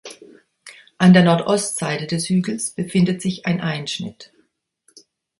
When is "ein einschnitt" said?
3.45-4.33